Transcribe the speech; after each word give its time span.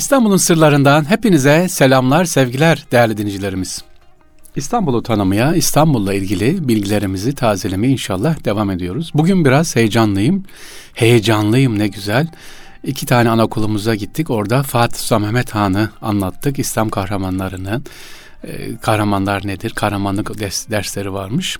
İstanbul'un 0.00 0.36
sırlarından 0.36 1.10
hepinize 1.10 1.68
selamlar, 1.68 2.24
sevgiler 2.24 2.84
değerli 2.92 3.16
dinleyicilerimiz. 3.16 3.82
İstanbul'u 4.56 5.02
tanımaya, 5.02 5.54
İstanbul'la 5.54 6.14
ilgili 6.14 6.68
bilgilerimizi 6.68 7.34
tazelemeye 7.34 7.92
inşallah 7.92 8.44
devam 8.44 8.70
ediyoruz. 8.70 9.10
Bugün 9.14 9.44
biraz 9.44 9.76
heyecanlıyım. 9.76 10.44
Heyecanlıyım 10.94 11.78
ne 11.78 11.88
güzel. 11.88 12.28
İki 12.84 13.06
tane 13.06 13.30
anaokulumuza 13.30 13.94
gittik. 13.94 14.30
Orada 14.30 14.62
Fatih 14.62 14.98
Sultan 14.98 15.22
Mehmet 15.22 15.54
Han'ı 15.54 15.90
anlattık. 16.02 16.58
İslam 16.58 16.88
kahramanlarını. 16.88 17.82
Ee, 18.44 18.76
kahramanlar 18.76 19.46
nedir? 19.46 19.70
Kahramanlık 19.70 20.40
ders, 20.40 20.70
dersleri 20.70 21.12
varmış. 21.12 21.58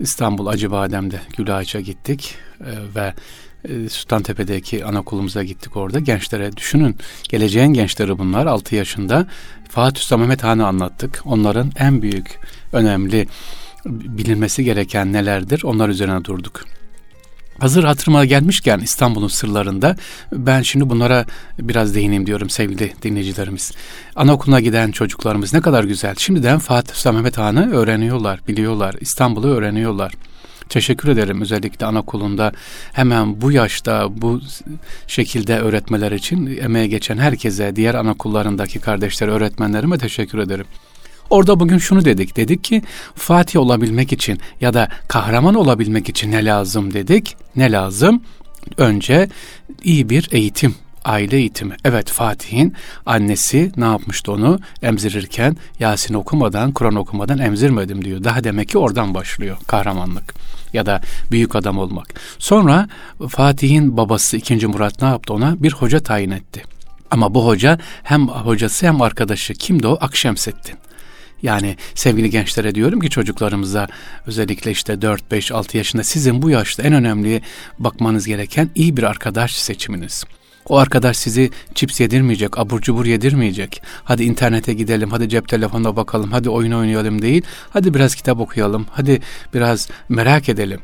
İstanbul 0.00 0.46
Acıbadem'de 0.46 1.20
Gülağaç'a 1.36 1.80
gittik 1.80 2.34
ee, 2.60 2.64
ve 2.94 3.06
e, 3.06 3.14
Sultantepe'deki 3.90 4.84
anaokulumuza 4.84 5.42
gittik 5.44 5.76
orada. 5.76 6.00
Gençlere 6.00 6.56
düşünün 6.56 6.96
geleceğin 7.28 7.72
gençleri 7.72 8.18
bunlar 8.18 8.46
6 8.46 8.74
yaşında. 8.74 9.26
Fatih 9.68 10.00
Sultan 10.00 10.20
Mehmet 10.20 10.44
Han'ı 10.44 10.66
anlattık. 10.66 11.22
Onların 11.24 11.72
en 11.76 12.02
büyük, 12.02 12.38
önemli 12.72 13.28
bilinmesi 13.86 14.64
gereken 14.64 15.12
nelerdir? 15.12 15.62
Onlar 15.64 15.88
üzerine 15.88 16.24
durduk. 16.24 16.64
Hazır 17.58 17.84
hatırıma 17.84 18.24
gelmişken 18.24 18.78
İstanbul'un 18.78 19.28
sırlarında 19.28 19.96
ben 20.32 20.62
şimdi 20.62 20.90
bunlara 20.90 21.26
biraz 21.58 21.94
değineyim 21.94 22.26
diyorum 22.26 22.50
sevgili 22.50 22.92
dinleyicilerimiz. 23.02 23.72
Anaokuluna 24.16 24.60
giden 24.60 24.90
çocuklarımız 24.90 25.54
ne 25.54 25.60
kadar 25.60 25.84
güzel. 25.84 26.14
Şimdiden 26.18 26.58
Fatih 26.58 26.94
Sultan 26.94 27.14
Mehmet 27.14 27.38
Han'ı 27.38 27.72
öğreniyorlar, 27.72 28.40
biliyorlar. 28.48 28.94
İstanbul'u 29.00 29.46
öğreniyorlar. 29.46 30.12
Teşekkür 30.68 31.08
ederim 31.08 31.40
özellikle 31.40 31.86
anaokulunda 31.86 32.52
hemen 32.92 33.40
bu 33.40 33.52
yaşta 33.52 34.08
bu 34.10 34.40
şekilde 35.06 35.58
öğretmeler 35.58 36.12
için 36.12 36.58
emeğe 36.62 36.86
geçen 36.86 37.18
herkese, 37.18 37.76
diğer 37.76 37.94
anaokullarındaki 37.94 38.80
kardeşler, 38.80 39.28
öğretmenlerime 39.28 39.98
teşekkür 39.98 40.38
ederim. 40.38 40.66
Orada 41.30 41.60
bugün 41.60 41.78
şunu 41.78 42.04
dedik. 42.04 42.36
Dedik 42.36 42.64
ki 42.64 42.82
Fatih 43.14 43.60
olabilmek 43.60 44.12
için 44.12 44.40
ya 44.60 44.74
da 44.74 44.88
kahraman 45.08 45.54
olabilmek 45.54 46.08
için 46.08 46.32
ne 46.32 46.44
lazım 46.44 46.94
dedik? 46.94 47.36
Ne 47.56 47.72
lazım? 47.72 48.22
Önce 48.76 49.28
iyi 49.84 50.10
bir 50.10 50.28
eğitim 50.32 50.74
aile 51.04 51.36
eğitimi. 51.36 51.76
Evet 51.84 52.10
Fatih'in 52.10 52.74
annesi 53.06 53.72
ne 53.76 53.84
yapmıştı 53.84 54.32
onu 54.32 54.60
emzirirken 54.82 55.56
Yasin 55.80 56.14
okumadan, 56.14 56.72
Kur'an 56.72 56.94
okumadan 56.94 57.38
emzirmedim 57.38 58.04
diyor. 58.04 58.24
Daha 58.24 58.44
demek 58.44 58.68
ki 58.68 58.78
oradan 58.78 59.14
başlıyor 59.14 59.56
kahramanlık 59.66 60.34
ya 60.72 60.86
da 60.86 61.00
büyük 61.30 61.56
adam 61.56 61.78
olmak. 61.78 62.20
Sonra 62.38 62.88
Fatih'in 63.28 63.96
babası 63.96 64.36
2. 64.36 64.66
Murat 64.66 65.02
ne 65.02 65.08
yaptı 65.08 65.34
ona? 65.34 65.62
Bir 65.62 65.72
hoca 65.72 66.00
tayin 66.00 66.30
etti. 66.30 66.62
Ama 67.10 67.34
bu 67.34 67.46
hoca 67.46 67.78
hem 68.02 68.28
hocası 68.28 68.86
hem 68.86 69.02
arkadaşı 69.02 69.54
kimdi 69.54 69.86
o? 69.86 69.98
Akşemseddin. 70.00 70.74
Yani 71.42 71.76
sevgili 71.94 72.30
gençlere 72.30 72.74
diyorum 72.74 73.00
ki 73.00 73.10
çocuklarımıza 73.10 73.88
özellikle 74.26 74.70
işte 74.70 75.02
4, 75.02 75.30
5, 75.30 75.52
6 75.52 75.76
yaşında 75.76 76.04
sizin 76.04 76.42
bu 76.42 76.50
yaşta 76.50 76.82
en 76.82 76.92
önemli 76.92 77.42
bakmanız 77.78 78.26
gereken 78.26 78.70
iyi 78.74 78.96
bir 78.96 79.02
arkadaş 79.02 79.54
seçiminiz. 79.54 80.24
O 80.68 80.78
arkadaş 80.78 81.16
sizi 81.16 81.50
çips 81.74 82.00
yedirmeyecek, 82.00 82.58
abur 82.58 82.80
cubur 82.80 83.06
yedirmeyecek. 83.06 83.82
Hadi 84.04 84.24
internete 84.24 84.72
gidelim, 84.74 85.10
hadi 85.10 85.28
cep 85.28 85.48
telefonuna 85.48 85.96
bakalım, 85.96 86.32
hadi 86.32 86.50
oyun 86.50 86.72
oynayalım 86.72 87.22
değil. 87.22 87.42
Hadi 87.70 87.94
biraz 87.94 88.14
kitap 88.14 88.40
okuyalım, 88.40 88.86
hadi 88.90 89.20
biraz 89.54 89.88
merak 90.08 90.48
edelim. 90.48 90.80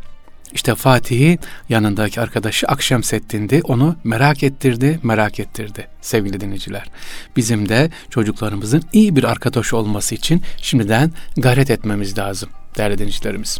İşte 0.54 0.74
Fatih'i 0.74 1.38
yanındaki 1.68 2.20
arkadaşı 2.20 2.66
Akşemseddin'di. 2.66 3.60
Onu 3.64 3.96
merak 4.04 4.42
ettirdi, 4.42 5.00
merak 5.02 5.40
ettirdi 5.40 5.88
sevgili 6.00 6.40
dinleyiciler. 6.40 6.90
Bizim 7.36 7.68
de 7.68 7.90
çocuklarımızın 8.10 8.82
iyi 8.92 9.16
bir 9.16 9.24
arkadaş 9.24 9.74
olması 9.74 10.14
için 10.14 10.42
şimdiden 10.56 11.12
gayret 11.36 11.70
etmemiz 11.70 12.18
lazım 12.18 12.48
değerli 12.76 12.98
dinleyicilerimiz. 12.98 13.58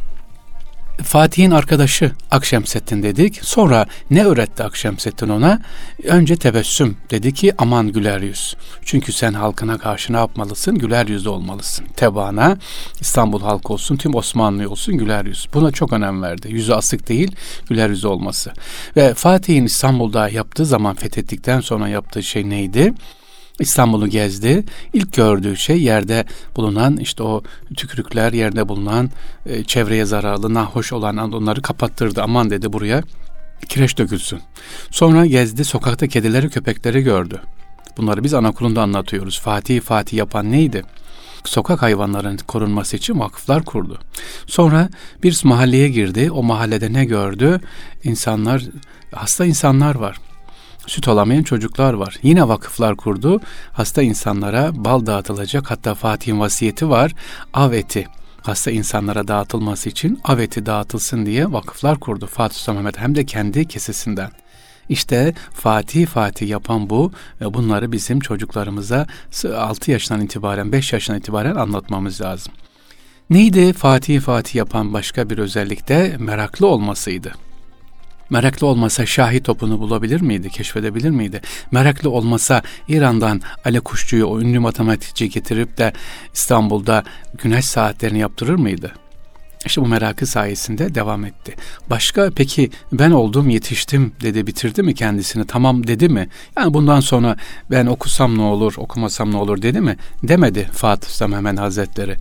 Fatih'in 1.02 1.50
arkadaşı 1.50 2.12
Akşemseddin 2.30 3.02
dedik. 3.02 3.40
Sonra 3.44 3.86
ne 4.10 4.24
öğretti 4.24 4.62
Akşemseddin 4.62 5.28
ona? 5.28 5.60
Önce 6.04 6.36
tebessüm 6.36 6.96
dedi 7.10 7.34
ki 7.34 7.52
aman 7.58 7.92
güler 7.92 8.20
yüz. 8.20 8.56
Çünkü 8.84 9.12
sen 9.12 9.32
halkına 9.32 9.78
karşı 9.78 10.12
ne 10.12 10.16
yapmalısın? 10.16 10.74
Güler 10.74 11.06
yüzlü 11.06 11.28
olmalısın. 11.28 11.86
Tebaana 11.96 12.56
İstanbul 13.00 13.40
halkı 13.40 13.72
olsun, 13.72 13.96
tüm 13.96 14.14
Osmanlı 14.14 14.70
olsun 14.70 14.98
güler 14.98 15.24
yüz. 15.24 15.46
Buna 15.54 15.72
çok 15.72 15.92
önem 15.92 16.22
verdi. 16.22 16.48
Yüzü 16.52 16.72
asık 16.72 17.08
değil, 17.08 17.36
güler 17.68 17.90
yüzü 17.90 18.06
olması. 18.06 18.52
Ve 18.96 19.14
Fatih'in 19.14 19.64
İstanbul'da 19.64 20.28
yaptığı 20.28 20.66
zaman 20.66 20.94
fethettikten 20.94 21.60
sonra 21.60 21.88
yaptığı 21.88 22.22
şey 22.22 22.50
neydi? 22.50 22.94
İstanbul'u 23.60 24.08
gezdi. 24.08 24.64
İlk 24.92 25.12
gördüğü 25.12 25.56
şey 25.56 25.82
yerde 25.82 26.24
bulunan 26.56 26.96
işte 26.96 27.22
o 27.22 27.42
tükürükler, 27.76 28.32
yerde 28.32 28.68
bulunan 28.68 29.10
e, 29.46 29.64
çevreye 29.64 30.04
zararlı, 30.04 30.54
nahoş 30.54 30.92
olan 30.92 31.18
onları 31.18 31.62
kapattırdı. 31.62 32.22
Aman 32.22 32.50
dedi 32.50 32.72
buraya 32.72 33.02
kireç 33.68 33.98
dökülsün. 33.98 34.40
Sonra 34.90 35.26
gezdi, 35.26 35.64
sokakta 35.64 36.06
kedileri, 36.06 36.50
köpekleri 36.50 37.02
gördü. 37.02 37.40
Bunları 37.96 38.24
biz 38.24 38.34
anaokulunda 38.34 38.82
anlatıyoruz. 38.82 39.40
Fatih 39.40 39.80
Fatih 39.80 40.18
yapan 40.18 40.52
neydi? 40.52 40.82
Sokak 41.44 41.82
hayvanların 41.82 42.36
korunması 42.36 42.96
için 42.96 43.20
vakıflar 43.20 43.64
kurdu. 43.64 43.98
Sonra 44.46 44.88
bir 45.22 45.40
mahalleye 45.44 45.88
girdi. 45.88 46.30
O 46.30 46.42
mahallede 46.42 46.92
ne 46.92 47.04
gördü? 47.04 47.60
İnsanlar, 48.04 48.62
hasta 49.12 49.44
insanlar 49.44 49.94
var 49.94 50.16
süt 50.90 51.08
alamayan 51.08 51.42
çocuklar 51.42 51.94
var. 51.94 52.18
Yine 52.22 52.48
vakıflar 52.48 52.96
kurdu. 52.96 53.40
Hasta 53.72 54.02
insanlara 54.02 54.84
bal 54.84 55.06
dağıtılacak. 55.06 55.70
Hatta 55.70 55.94
Fatih'in 55.94 56.40
vasiyeti 56.40 56.90
var. 56.90 57.14
Av 57.54 57.72
eti 57.72 58.08
hasta 58.42 58.70
insanlara 58.70 59.28
dağıtılması 59.28 59.88
için 59.88 60.20
av 60.24 60.38
eti 60.38 60.66
dağıtılsın 60.66 61.26
diye 61.26 61.52
vakıflar 61.52 62.00
kurdu 62.00 62.26
Fatih 62.26 62.56
Sultan 62.56 62.74
Mehmet 62.74 62.98
hem 62.98 63.14
de 63.14 63.24
kendi 63.24 63.68
kesesinden. 63.68 64.30
İşte 64.88 65.34
Fatih 65.52 66.06
Fatih 66.06 66.48
yapan 66.48 66.90
bu 66.90 67.12
ve 67.40 67.54
bunları 67.54 67.92
bizim 67.92 68.20
çocuklarımıza 68.20 69.06
6 69.56 69.90
yaşından 69.90 70.20
itibaren 70.20 70.72
5 70.72 70.92
yaşından 70.92 71.18
itibaren 71.18 71.54
anlatmamız 71.54 72.20
lazım. 72.20 72.52
Neydi 73.30 73.72
Fatih 73.72 74.20
Fatih 74.20 74.54
yapan 74.54 74.92
başka 74.92 75.30
bir 75.30 75.38
özellik 75.38 75.88
de 75.88 76.16
meraklı 76.18 76.66
olmasıydı. 76.66 77.32
Meraklı 78.30 78.66
olmasa 78.66 79.06
Şahi 79.06 79.42
topunu 79.42 79.80
bulabilir 79.80 80.20
miydi, 80.20 80.50
keşfedebilir 80.50 81.10
miydi? 81.10 81.40
Meraklı 81.70 82.10
olmasa 82.10 82.62
İran'dan 82.88 83.40
Ali 83.64 83.80
Kuşçu'yu 83.80 84.26
o 84.26 84.40
ünlü 84.40 84.58
matematikçi 84.58 85.28
getirip 85.28 85.78
de 85.78 85.92
İstanbul'da 86.34 87.04
güneş 87.42 87.64
saatlerini 87.64 88.18
yaptırır 88.18 88.54
mıydı? 88.54 88.92
İşte 89.66 89.82
bu 89.82 89.86
merakı 89.86 90.26
sayesinde 90.26 90.94
devam 90.94 91.24
etti. 91.24 91.56
Başka 91.90 92.30
peki 92.36 92.70
ben 92.92 93.10
oldum 93.10 93.50
yetiştim 93.50 94.12
dedi 94.22 94.46
bitirdi 94.46 94.82
mi 94.82 94.94
kendisini 94.94 95.46
tamam 95.46 95.86
dedi 95.86 96.08
mi? 96.08 96.28
Yani 96.56 96.74
bundan 96.74 97.00
sonra 97.00 97.36
ben 97.70 97.86
okusam 97.86 98.38
ne 98.38 98.42
olur 98.42 98.74
okumasam 98.76 99.32
ne 99.32 99.36
olur 99.36 99.62
dedi 99.62 99.80
mi? 99.80 99.96
Demedi 100.22 100.68
Fatih 100.72 101.08
Sultan 101.08 101.56
Hazretleri. 101.56 102.16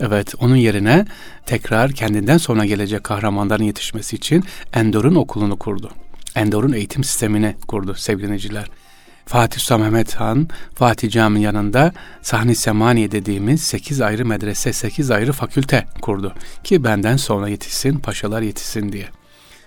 Evet 0.00 0.34
onun 0.40 0.56
yerine 0.56 1.06
tekrar 1.46 1.92
kendinden 1.92 2.38
sonra 2.38 2.64
gelecek 2.64 3.04
kahramanların 3.04 3.64
yetişmesi 3.64 4.16
için 4.16 4.44
Endor'un 4.72 5.14
okulunu 5.14 5.56
kurdu. 5.56 5.90
Endor'un 6.34 6.72
eğitim 6.72 7.04
sistemini 7.04 7.56
kurdu 7.68 7.94
sevgili 7.94 8.32
Fatih 9.26 9.60
Sultan 9.60 9.80
Mehmet 9.80 10.14
Han, 10.14 10.48
Fatih 10.74 11.10
Camii'nin 11.10 11.44
yanında 11.44 11.92
Sahni 12.22 12.56
Semaniye 12.56 13.12
dediğimiz 13.12 13.62
8 13.62 14.00
ayrı 14.00 14.26
medrese, 14.26 14.72
8 14.72 15.10
ayrı 15.10 15.32
fakülte 15.32 15.86
kurdu. 16.00 16.34
Ki 16.64 16.84
benden 16.84 17.16
sonra 17.16 17.48
yetişsin, 17.48 17.98
paşalar 17.98 18.42
yetişsin 18.42 18.92
diye. 18.92 19.08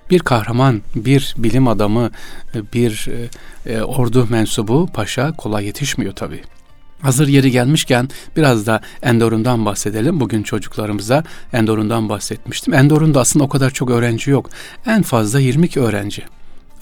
Bir 0.10 0.20
kahraman, 0.20 0.82
bir 0.96 1.36
bilim 1.38 1.68
adamı, 1.68 2.12
bir 2.74 3.10
e, 3.66 3.82
ordu 3.82 4.28
mensubu 4.30 4.88
paşa 4.94 5.32
kolay 5.32 5.66
yetişmiyor 5.66 6.14
tabii. 6.14 6.42
Hazır 7.02 7.28
yeri 7.28 7.52
gelmişken 7.52 8.10
biraz 8.38 8.68
da 8.68 8.82
Endor'undan 9.02 9.66
bahsedelim. 9.66 10.20
Bugün 10.20 10.44
çocuklarımıza 10.44 11.24
Endor'undan 11.54 12.10
bahsetmiştim. 12.10 12.74
Endor'unda 12.74 13.20
aslında 13.20 13.46
o 13.46 13.50
kadar 13.50 13.70
çok 13.72 13.90
öğrenci 13.90 14.32
yok. 14.32 14.50
En 14.86 15.02
fazla 15.02 15.40
22 15.40 15.80
öğrenci. 15.80 16.24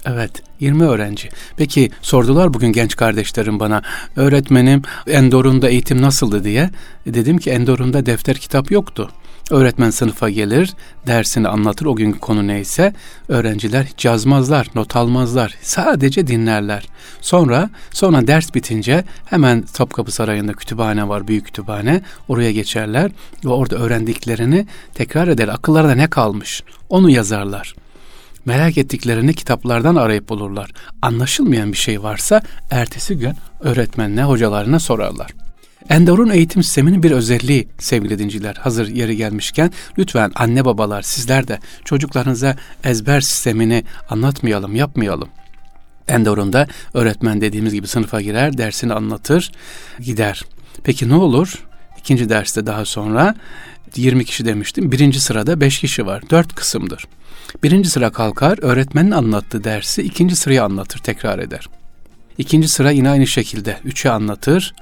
Evet 0.06 0.32
20 0.60 0.84
öğrenci. 0.84 1.30
Peki 1.58 1.92
sordular 2.02 2.54
bugün 2.54 2.72
genç 2.74 2.96
kardeşlerim 2.96 3.60
bana 3.60 3.82
öğretmenim 4.16 4.82
Endor'unda 5.08 5.70
eğitim 5.70 6.02
nasıldı 6.02 6.44
diye. 6.44 6.70
Dedim 7.06 7.38
ki 7.38 7.50
Endor'unda 7.50 8.06
defter 8.06 8.38
kitap 8.38 8.72
yoktu. 8.72 9.10
Öğretmen 9.52 9.90
sınıfa 9.90 10.30
gelir, 10.30 10.74
dersini 11.08 11.48
anlatır 11.48 11.86
o 11.86 11.96
günkü 11.96 12.20
konu 12.20 12.48
neyse. 12.48 12.94
Öğrenciler 13.28 13.84
hiç 13.84 14.06
yazmazlar, 14.06 14.68
not 14.76 14.96
almazlar. 14.96 15.56
Sadece 15.62 16.28
dinlerler. 16.28 16.88
Sonra 17.22 17.70
sonra 17.92 18.28
ders 18.28 18.56
bitince 18.56 19.04
hemen 19.26 19.62
Topkapı 19.62 20.12
Sarayı'nda 20.12 20.54
kütüphane 20.54 21.08
var, 21.08 21.28
büyük 21.28 21.46
kütüphane. 21.46 22.02
Oraya 22.28 22.52
geçerler 22.52 23.12
ve 23.46 23.50
orada 23.50 23.76
öğrendiklerini 23.76 24.68
tekrar 24.94 25.28
eder. 25.28 25.48
Akıllarında 25.48 25.96
ne 25.96 26.10
kalmış? 26.10 26.64
Onu 26.90 27.10
yazarlar. 27.10 27.76
Merak 28.46 28.78
ettiklerini 28.78 29.34
kitaplardan 29.34 29.96
arayıp 29.96 30.30
bulurlar. 30.30 30.72
Anlaşılmayan 31.02 31.72
bir 31.72 31.78
şey 31.78 32.04
varsa 32.04 32.42
ertesi 32.72 33.18
gün 33.18 33.34
öğretmenine, 33.60 34.24
hocalarına 34.24 34.80
sorarlar. 34.80 35.32
Endor'un 35.90 36.30
eğitim 36.30 36.64
sisteminin 36.64 37.04
bir 37.04 37.12
özelliği 37.12 37.68
sevgili 37.78 38.20
dinciler. 38.20 38.56
Hazır 38.56 38.88
yeri 38.88 39.18
gelmişken 39.18 39.72
lütfen 39.98 40.32
anne 40.36 40.66
babalar 40.66 41.02
sizler 41.02 41.48
de 41.48 41.60
çocuklarınıza 41.86 42.56
ezber 42.84 43.22
sistemini 43.22 43.84
anlatmayalım, 44.10 44.76
yapmayalım. 44.76 45.30
Endor'unda 46.08 46.68
öğretmen 46.94 47.42
dediğimiz 47.42 47.74
gibi 47.74 47.88
sınıfa 47.88 48.22
girer, 48.22 48.58
dersini 48.58 48.94
anlatır, 48.94 49.52
gider. 50.00 50.44
Peki 50.84 51.10
ne 51.10 51.16
olur? 51.16 51.66
İkinci 52.02 52.30
derste 52.30 52.66
daha 52.66 52.86
sonra 52.86 53.36
20 53.96 54.26
kişi 54.26 54.46
demiştim. 54.46 54.92
Birinci 54.92 55.22
sırada 55.22 55.62
5 55.62 55.80
kişi 55.80 56.06
var. 56.06 56.24
4 56.30 56.56
kısımdır. 56.56 57.06
Birinci 57.64 57.90
sıra 57.90 58.10
kalkar, 58.10 58.60
öğretmenin 58.62 59.12
anlattığı 59.12 59.64
dersi 59.64 60.02
ikinci 60.02 60.36
sıraya 60.36 60.64
anlatır, 60.64 61.00
tekrar 61.00 61.40
eder. 61.40 61.70
İkinci 62.38 62.68
sıra 62.68 62.92
yine 62.92 63.10
aynı 63.10 63.28
şekilde 63.28 63.78
3'e 63.86 64.10
anlatır, 64.10 64.74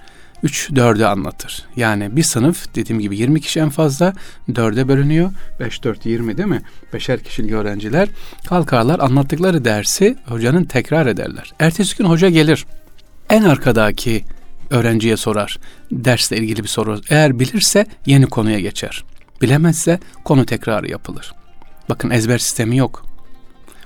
3 0.44 0.70
4'e 0.70 1.06
anlatır. 1.06 1.66
Yani 1.76 2.16
bir 2.16 2.24
sınıf 2.24 2.76
dediğim 2.76 3.02
gibi 3.02 3.18
20 3.18 3.42
kişi 3.42 3.60
en 3.60 3.70
fazla 3.70 4.14
4'e 4.50 4.88
bölünüyor. 4.88 5.32
5 5.60 5.84
4 5.84 6.06
20 6.06 6.38
değil 6.38 6.50
mi? 6.50 6.62
Beşer 6.94 7.24
kişilik 7.24 7.52
öğrenciler 7.52 8.10
kalkarlar 8.48 9.00
anlattıkları 9.00 9.66
dersi 9.66 10.16
hocanın 10.26 10.64
tekrar 10.64 11.08
ederler. 11.08 11.54
Ertesi 11.60 11.98
gün 11.98 12.06
hoca 12.06 12.30
gelir. 12.30 12.66
En 13.30 13.44
arkadaki 13.44 14.26
öğrenciye 14.70 15.18
sorar. 15.18 15.60
Dersle 15.92 16.38
ilgili 16.38 16.64
bir 16.64 16.68
soru. 16.68 17.02
Eğer 17.10 17.40
bilirse 17.40 17.86
yeni 18.06 18.26
konuya 18.26 18.60
geçer. 18.60 19.04
Bilemezse 19.42 20.00
konu 20.24 20.46
tekrar 20.46 20.84
yapılır. 20.84 21.34
Bakın 21.90 22.10
ezber 22.10 22.38
sistemi 22.38 22.78
yok. 22.78 23.06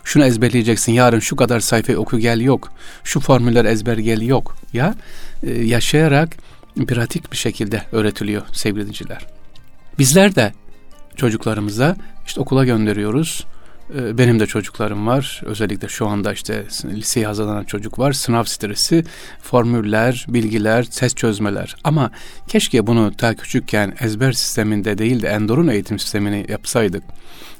Şunu 0.03 0.25
ezberleyeceksin 0.25 0.91
yarın 0.91 1.19
şu 1.19 1.35
kadar 1.35 1.59
sayfayı 1.59 1.99
oku 1.99 2.19
gel 2.19 2.41
yok. 2.41 2.71
Şu 3.03 3.19
formüller 3.19 3.65
ezber 3.65 3.97
gel 3.97 4.21
yok. 4.21 4.55
Ya 4.73 4.95
e, 5.43 5.51
yaşayarak 5.51 6.35
pratik 6.87 7.31
bir 7.31 7.37
şekilde 7.37 7.83
öğretiliyor 7.91 8.41
sevgili 8.51 8.81
dinleyiciler. 8.81 9.27
Bizler 9.99 10.35
de 10.35 10.53
çocuklarımıza 11.15 11.95
işte 12.25 12.41
okula 12.41 12.65
gönderiyoruz. 12.65 13.45
E, 13.95 14.17
benim 14.17 14.39
de 14.39 14.47
çocuklarım 14.47 15.07
var. 15.07 15.41
Özellikle 15.45 15.87
şu 15.87 16.07
anda 16.07 16.33
işte 16.33 16.65
liseye 16.85 17.25
hazırlanan 17.25 17.63
çocuk 17.63 17.99
var. 17.99 18.13
Sınav 18.13 18.43
stresi, 18.43 19.03
formüller, 19.41 20.25
bilgiler, 20.29 20.83
ses 20.83 21.15
çözmeler. 21.15 21.75
Ama 21.83 22.11
keşke 22.47 22.87
bunu 22.87 23.11
ta 23.17 23.35
küçükken 23.35 23.93
ezber 23.99 24.31
sisteminde 24.31 24.97
değil 24.97 25.21
de 25.21 25.27
Endor'un 25.27 25.67
eğitim 25.67 25.99
sistemini 25.99 26.45
yapsaydık. 26.49 27.03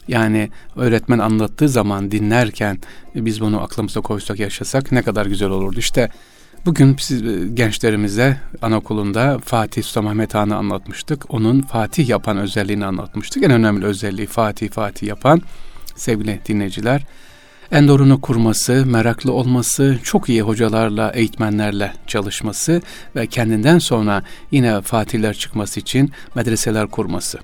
Yani 0.08 0.50
öğretmen 0.76 1.20
anlattığı 1.20 1.70
zaman 1.70 2.12
dinlerken 2.12 2.80
biz 3.16 3.42
bunu 3.42 3.62
aklımıza 3.62 4.02
koysak 4.02 4.40
yaşasak 4.40 4.92
ne 4.92 5.02
kadar 5.02 5.26
güzel 5.26 5.50
olurdu. 5.50 5.80
İşte 5.80 6.10
bugün 6.66 6.96
siz 7.00 7.22
e, 7.22 7.48
gençlerimize 7.54 8.38
anaokulunda 8.62 9.40
Fatih 9.46 9.84
Sultan 9.84 10.06
Mehmet 10.06 10.34
Han'ı 10.34 10.56
anlatmıştık. 10.56 11.34
Onun 11.34 11.62
Fatih 11.62 12.10
yapan 12.10 12.38
özelliğini 12.38 12.86
anlatmıştık. 12.86 13.44
En 13.44 13.52
önemli 13.52 13.86
özelliği 13.86 14.28
Fatih 14.28 14.70
Fatih 14.70 15.08
yapan 15.08 15.42
sevgili 15.96 16.40
dinleyiciler. 16.48 17.06
Endorunu 17.72 18.22
kurması, 18.22 18.86
meraklı 18.86 19.32
olması, 19.32 20.00
çok 20.04 20.30
iyi 20.30 20.42
hocalarla, 20.42 21.12
eğitmenlerle 21.12 21.94
çalışması 22.08 22.82
ve 23.16 23.28
kendinden 23.28 23.80
sonra 23.80 24.24
yine 24.52 24.82
fatihler 24.82 25.34
çıkması 25.34 25.80
için 25.80 26.12
medreseler 26.36 26.88
kurması. 26.88 27.40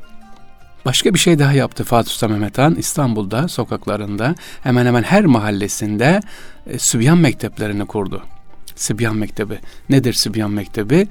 Başka 0.86 1.14
bir 1.14 1.20
şey 1.20 1.40
daha 1.40 1.54
yaptı 1.54 1.84
Fatih 1.84 2.12
Sultan 2.12 2.32
Mehmet 2.32 2.58
Han 2.58 2.76
İstanbul'da 2.76 3.48
sokaklarında 3.48 4.36
hemen 4.64 4.86
hemen 4.86 5.04
her 5.04 5.26
mahallesinde 5.26 6.20
e, 6.68 6.80
Sübyan 6.80 7.18
mekteplerini 7.18 7.86
kurdu. 7.86 8.24
Sübyan 8.76 9.16
Mektebi. 9.16 9.60
Nedir 9.90 10.14
Sübyan 10.14 10.52
Mektebi? 10.52 11.08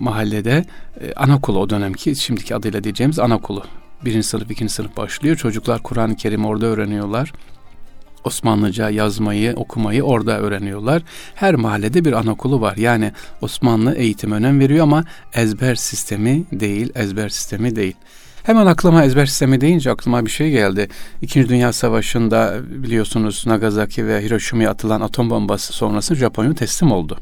Mahallede 0.00 0.64
e, 1.00 1.12
anaokulu 1.12 1.58
o 1.58 1.70
dönemki 1.70 2.16
şimdiki 2.16 2.54
adıyla 2.54 2.84
diyeceğimiz 2.84 3.18
anaokulu. 3.18 3.64
Birinci 4.04 4.26
sınıf, 4.26 4.50
ikinci 4.50 4.72
sınıf 4.72 4.96
başlıyor. 4.96 5.36
Çocuklar 5.36 5.82
Kur'an-ı 5.82 6.16
Kerim 6.16 6.44
orada 6.44 6.66
öğreniyorlar. 6.66 7.32
Osmanlıca 8.24 8.90
yazmayı, 8.90 9.54
okumayı 9.56 10.02
orada 10.02 10.38
öğreniyorlar. 10.38 11.02
Her 11.34 11.54
mahallede 11.54 12.04
bir 12.04 12.12
anaokulu 12.12 12.60
var. 12.60 12.76
Yani 12.76 13.12
Osmanlı 13.40 13.94
eğitim 13.94 14.32
önem 14.32 14.60
veriyor 14.60 14.82
ama 14.82 15.04
ezber 15.34 15.74
sistemi 15.74 16.44
değil, 16.52 16.92
ezber 16.94 17.28
sistemi 17.28 17.76
değil. 17.76 17.94
Hemen 18.42 18.66
aklıma 18.66 19.04
ezber 19.04 19.26
sistemi 19.26 19.60
deyince 19.60 19.90
aklıma 19.90 20.26
bir 20.26 20.30
şey 20.30 20.50
geldi. 20.50 20.88
İkinci 21.22 21.48
Dünya 21.48 21.72
Savaşı'nda 21.72 22.56
biliyorsunuz 22.70 23.44
Nagasaki 23.46 24.06
ve 24.06 24.22
Hiroşima'ya 24.22 24.70
atılan 24.70 25.00
atom 25.00 25.30
bombası 25.30 25.72
sonrası 25.72 26.14
Japonya 26.14 26.54
teslim 26.54 26.92
oldu. 26.92 27.18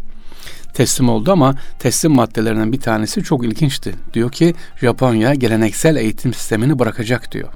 Teslim 0.74 1.08
oldu 1.08 1.32
ama 1.32 1.54
teslim 1.78 2.12
maddelerinden 2.12 2.72
bir 2.72 2.80
tanesi 2.80 3.22
çok 3.22 3.44
ilginçti. 3.44 3.94
Diyor 4.14 4.32
ki 4.32 4.54
Japonya 4.80 5.34
geleneksel 5.34 5.96
eğitim 5.96 6.34
sistemini 6.34 6.78
bırakacak 6.78 7.32
diyor. 7.32 7.48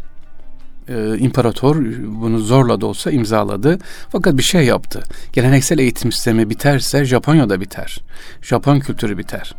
Ee, 0.89 1.19
imparator 1.19 1.77
bunu 2.23 2.39
zorla 2.39 2.81
da 2.81 2.87
olsa 2.87 3.11
imzaladı. 3.11 3.79
Fakat 4.09 4.37
bir 4.39 4.43
şey 4.43 4.65
yaptı. 4.65 5.03
Geleneksel 5.33 5.79
eğitim 5.79 6.13
sistemi 6.13 6.51
biterse 6.51 7.05
Japonya'da 7.05 7.61
biter. 7.61 8.01
Japon 8.43 8.81
kültürü 8.81 9.19
biter. 9.19 9.55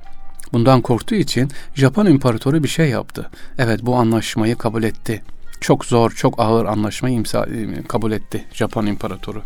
Bundan 0.53 0.81
korktuğu 0.81 1.15
için 1.15 1.51
Japon 1.75 2.05
imparatoru 2.05 2.63
bir 2.63 2.67
şey 2.67 2.89
yaptı. 2.89 3.29
Evet 3.57 3.79
bu 3.83 3.95
anlaşmayı 3.95 4.55
kabul 4.55 4.83
etti. 4.83 5.21
Çok 5.61 5.85
zor, 5.85 6.11
çok 6.11 6.39
ağır 6.39 6.65
anlaşmayı 6.65 7.15
imza, 7.15 7.45
e, 7.45 7.83
kabul 7.87 8.11
etti 8.11 8.45
Japon 8.53 8.85
imparatoru. 8.85 9.41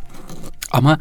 Ama 0.71 0.99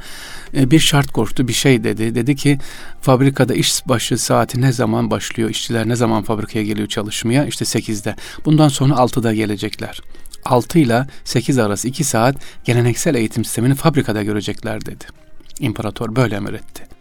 e, 0.57 0.71
bir 0.71 0.79
şart 0.79 1.13
koştu, 1.13 1.49
bir 1.49 1.53
şey 1.53 1.85
dedi. 1.85 2.15
Dedi 2.15 2.37
ki 2.37 2.59
fabrikada 3.01 3.55
iş 3.55 3.89
başı 3.89 4.19
saati 4.19 4.61
ne 4.61 4.73
zaman 4.73 5.11
başlıyor, 5.11 5.51
işçiler 5.51 5.89
ne 5.89 5.97
zaman 5.97 6.23
fabrikaya 6.23 6.65
geliyor 6.65 6.89
çalışmaya? 6.89 7.47
İşte 7.47 7.65
8'de. 7.65 8.17
Bundan 8.45 8.69
sonra 8.69 8.95
6'da 8.95 9.35
gelecekler. 9.35 10.01
6 10.45 10.79
ile 10.79 11.07
8 11.25 11.59
arası 11.59 11.89
2 11.89 12.05
saat 12.05 12.37
geleneksel 12.65 13.15
eğitim 13.15 13.45
sistemini 13.45 13.75
fabrikada 13.75 14.23
görecekler 14.23 14.87
dedi. 14.87 15.05
İmparator 15.61 16.17
böyle 16.17 16.37
emretti. 16.37 16.96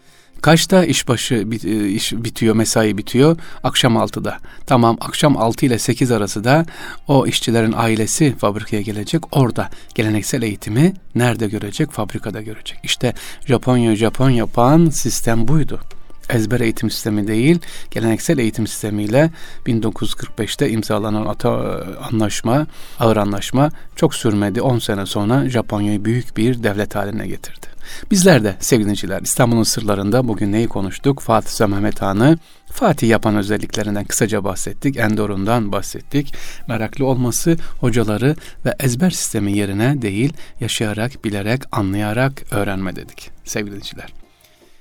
Kaçta 0.46 0.86
işbaşı 0.86 1.52
bit, 1.52 1.66
e, 1.66 1.90
iş 1.90 2.14
bitiyor, 2.14 2.56
mesai 2.56 2.98
bitiyor? 2.98 3.38
Akşam 3.64 3.98
6'da. 3.98 4.38
Tamam 4.66 4.98
akşam 5.02 5.38
6 5.38 5.66
ile 5.66 5.80
8 5.80 6.12
arası 6.12 6.44
da 6.44 6.66
o 7.08 7.28
işçilerin 7.28 7.74
ailesi 7.78 8.36
fabrikaya 8.38 8.82
gelecek. 8.82 9.38
Orada 9.38 9.70
geleneksel 9.96 10.42
eğitimi 10.42 10.94
nerede 11.16 11.48
görecek? 11.48 11.92
Fabrikada 11.92 12.42
görecek. 12.42 12.80
İşte 12.84 13.14
Japonya 13.46 13.96
Japon 13.96 14.30
yapan 14.30 14.90
sistem 14.90 15.48
buydu 15.48 15.80
ezber 16.30 16.60
eğitim 16.60 16.90
sistemi 16.90 17.28
değil, 17.28 17.60
geleneksel 17.92 18.38
eğitim 18.38 18.68
sistemiyle 18.68 19.32
1945'te 19.66 20.70
imzalanan 20.70 21.26
ata 21.26 21.84
anlaşma, 22.12 22.68
ağır 23.00 23.18
anlaşma 23.18 23.70
çok 23.96 24.16
sürmedi. 24.16 24.62
10 24.62 24.80
sene 24.80 25.06
sonra 25.06 25.50
Japonya'yı 25.50 26.06
büyük 26.06 26.38
bir 26.38 26.64
devlet 26.64 26.96
haline 26.96 27.28
getirdi. 27.28 27.68
Bizler 28.12 28.44
de 28.44 28.56
sevgili 28.60 29.24
İstanbul'un 29.24 29.64
sırlarında 29.64 30.28
bugün 30.28 30.52
neyi 30.52 30.68
konuştuk? 30.68 31.20
Fatih 31.20 31.50
Sultan 31.50 31.70
Mehmet 31.70 32.02
Han'ı 32.02 32.38
Fatih 32.72 33.10
yapan 33.10 33.36
özelliklerinden 33.36 34.06
kısaca 34.06 34.44
bahsettik. 34.44 34.98
Endorundan 34.98 35.72
bahsettik. 35.72 36.34
Meraklı 36.68 37.06
olması 37.06 37.58
hocaları 37.80 38.36
ve 38.66 38.76
ezber 38.80 39.10
sistemi 39.10 39.58
yerine 39.58 40.02
değil 40.02 40.34
yaşayarak, 40.60 41.26
bilerek, 41.26 41.62
anlayarak 41.72 42.44
öğrenme 42.52 42.96
dedik 42.96 43.32
sevgili 43.44 43.72
dinleyiciler. 43.72 44.25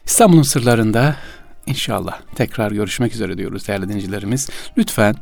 İstanbul'un 0.06 0.42
sırlarında 0.42 1.16
inşallah 1.66 2.20
tekrar 2.34 2.72
görüşmek 2.72 3.14
üzere 3.14 3.38
diyoruz 3.38 3.68
değerli 3.68 3.88
dinleyicilerimiz. 3.88 4.48
Lütfen 4.78 5.14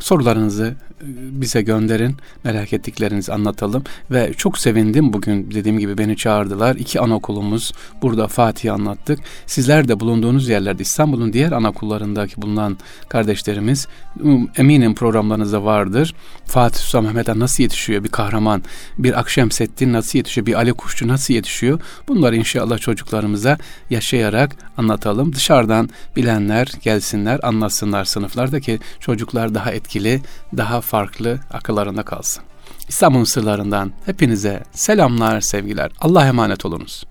sorularınızı 0.00 0.74
bize 1.00 1.62
gönderin. 1.62 2.16
Merak 2.44 2.72
ettiklerinizi 2.72 3.32
anlatalım. 3.32 3.84
Ve 4.10 4.32
çok 4.36 4.58
sevindim 4.58 5.12
bugün 5.12 5.50
dediğim 5.50 5.78
gibi 5.78 5.98
beni 5.98 6.16
çağırdılar. 6.16 6.76
İki 6.76 7.00
anaokulumuz 7.00 7.72
burada 8.02 8.28
Fatih 8.28 8.74
anlattık. 8.74 9.20
Sizler 9.46 9.88
de 9.88 10.00
bulunduğunuz 10.00 10.48
yerlerde 10.48 10.82
İstanbul'un 10.82 11.32
diğer 11.32 11.52
anaokullarındaki 11.52 12.42
bulunan 12.42 12.78
kardeşlerimiz 13.08 13.88
um, 14.20 14.50
eminim 14.56 14.94
programlarınızda 14.94 15.64
vardır. 15.64 16.14
Fatih 16.44 16.80
Sultan 16.80 17.04
Mehmet'e 17.04 17.38
nasıl 17.38 17.62
yetişiyor 17.62 18.04
bir 18.04 18.08
kahraman? 18.08 18.62
Bir 18.98 19.18
Akşemseddin 19.18 19.92
nasıl 19.92 20.18
yetişiyor? 20.18 20.46
Bir 20.46 20.54
Ali 20.54 20.72
Kuşçu 20.72 21.08
nasıl 21.08 21.34
yetişiyor? 21.34 21.80
Bunları 22.08 22.36
inşallah 22.36 22.78
çocuklarımıza 22.78 23.58
yaşayarak 23.90 24.56
anlatalım. 24.76 25.32
Dışarıdan 25.32 25.88
bilenler 26.16 26.72
gelsinler 26.82 27.40
anlatsınlar 27.42 28.04
sınıflarda 28.04 28.60
ki 28.60 28.78
çocuklar 29.00 29.54
daha 29.54 29.72
etkili, 29.72 30.20
daha 30.56 30.80
farklı 30.88 31.38
akıllarında 31.50 32.02
kalsın. 32.02 32.44
İstanbul'un 32.88 33.24
sırlarından 33.24 33.92
hepinize 34.06 34.62
selamlar, 34.72 35.40
sevgiler. 35.40 35.90
Allah 36.00 36.26
emanet 36.26 36.64
olunuz. 36.64 37.04